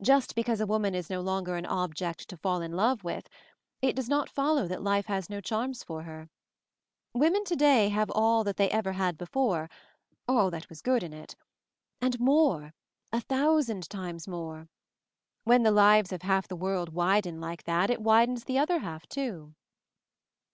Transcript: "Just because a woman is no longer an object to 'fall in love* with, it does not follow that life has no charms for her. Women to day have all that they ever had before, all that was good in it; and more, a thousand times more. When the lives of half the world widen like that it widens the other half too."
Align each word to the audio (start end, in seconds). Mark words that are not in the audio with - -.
"Just 0.00 0.34
because 0.34 0.58
a 0.62 0.66
woman 0.66 0.94
is 0.94 1.10
no 1.10 1.20
longer 1.20 1.56
an 1.56 1.66
object 1.66 2.30
to 2.30 2.38
'fall 2.38 2.62
in 2.62 2.72
love* 2.72 3.04
with, 3.04 3.28
it 3.82 3.94
does 3.94 4.08
not 4.08 4.30
follow 4.30 4.66
that 4.66 4.80
life 4.82 5.04
has 5.04 5.28
no 5.28 5.42
charms 5.42 5.84
for 5.84 6.04
her. 6.04 6.30
Women 7.12 7.44
to 7.44 7.56
day 7.56 7.90
have 7.90 8.10
all 8.10 8.42
that 8.44 8.56
they 8.56 8.70
ever 8.70 8.92
had 8.92 9.18
before, 9.18 9.68
all 10.26 10.50
that 10.50 10.70
was 10.70 10.80
good 10.80 11.02
in 11.02 11.12
it; 11.12 11.36
and 12.00 12.18
more, 12.18 12.72
a 13.12 13.20
thousand 13.20 13.90
times 13.90 14.26
more. 14.26 14.70
When 15.44 15.62
the 15.62 15.72
lives 15.72 16.10
of 16.10 16.22
half 16.22 16.48
the 16.48 16.56
world 16.56 16.94
widen 16.94 17.38
like 17.38 17.64
that 17.64 17.90
it 17.90 18.00
widens 18.00 18.44
the 18.44 18.56
other 18.58 18.78
half 18.78 19.06
too." 19.10 19.54